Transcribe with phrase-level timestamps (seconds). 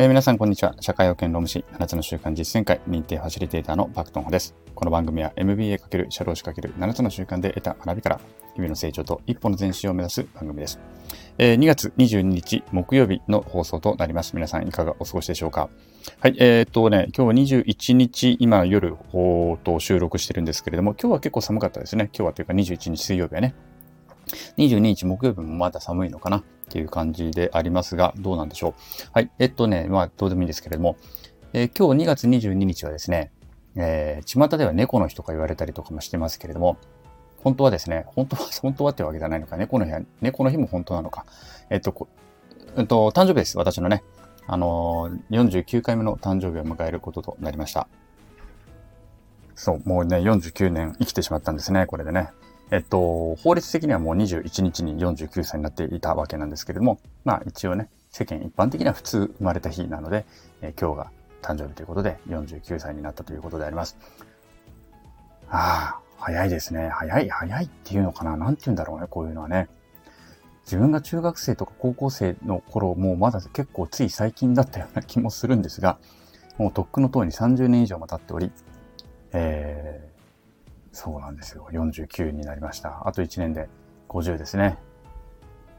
[0.00, 0.76] えー皆さん、こんにちは。
[0.78, 4.54] 社会保険労務士7つの習慣実践会認定ファシリテーターのパクトンホです。
[4.72, 8.20] この番組は MBA× 社労士 ×7 つの習慣で得た学びから
[8.54, 10.78] 日々の成長と一歩の前進を目指す番組です。
[11.38, 14.36] えー2月22日木曜日の放送となります。
[14.36, 15.68] 皆さんいかがお過ごしでしょうか？
[16.20, 22.08] はい、えーっとね、今日は21日、今夜、おーと収録してるんですけれども、今日は結構寒かったですね。
[22.16, 23.56] 今日はというか21日水曜日はね。
[24.56, 28.74] 22日木曜日もまだ寒いのかなっていう感じでありますが、どうなんでしょう。
[29.12, 29.30] はい。
[29.38, 30.96] えっとね、まあ、どうでもいいですけれども、
[31.52, 33.32] えー今日2月22日はですね、
[33.76, 36.76] えー、巷では猫の日とか言われたりとかもしてますけれども、
[37.42, 41.24] 本当はですね、本当は、 本当はってわけじゃないのか、猫の日は、猫の日も本当なのか。
[41.70, 42.08] えっと、こ
[42.76, 43.56] えっと、誕生日です。
[43.56, 44.02] 私のね。
[44.46, 47.86] あのー、49回目の誕生日を迎えることとなりました。
[49.54, 52.30] そう、もうね、49年生きてしまったんですね、これでね。
[52.70, 60.26] えっと、法律的にはもう21日に49歳になっていたわけなんですけれども、まあ一応ね、世間一般的には普通生まれた日なので、
[60.60, 63.96] え今日が誕生日ということで49歳になったということであります。
[65.50, 66.88] ああ、早いですね。
[66.88, 68.36] 早い、早いっていうのかな？
[68.36, 69.68] なんて言うんだろうね、こういうのはね。
[70.66, 75.98] 自分が中学生とか高校生の頃、もうまだ結構つい最近だったような気もするんですが、
[76.58, 78.52] もうとっくの通り30年以上も経っており、
[81.28, 81.68] なんですよ。
[81.70, 83.06] 49になりました。
[83.06, 83.68] あと1年で
[84.08, 84.78] 50ですね。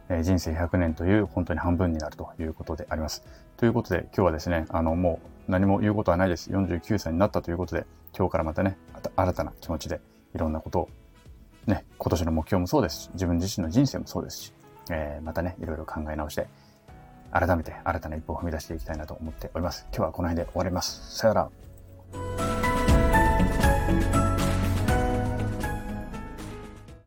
[0.09, 3.23] え人生100年という本当に半分になるということであります。
[3.57, 6.51] ということで今日はですね、あのもう何も言うことはないです。
[6.51, 7.85] 49歳になったということで、
[8.17, 8.77] 今日からまたね、
[9.15, 10.01] 新たな気持ちで
[10.35, 10.89] いろんなことを
[11.65, 14.53] ね、今年の目標もそうですし、自分自身の人生もそうですし、
[14.91, 16.47] えーまたね、いろいろ考え直して、
[17.31, 19.85] 改めて新たな一歩を踏み出していきたいなと思っております。
[19.91, 21.17] 今日はこの辺で終わります。
[21.17, 21.68] さよなら。